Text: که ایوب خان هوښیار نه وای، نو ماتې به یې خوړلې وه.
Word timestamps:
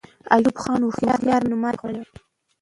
که 0.23 0.29
ایوب 0.35 0.55
خان 0.63 0.81
هوښیار 0.83 1.19
نه 1.23 1.25
وای، 1.29 1.45
نو 1.49 1.55
ماتې 1.61 1.73
به 1.77 1.77
یې 1.77 1.79
خوړلې 1.79 1.99
وه. 2.01 2.07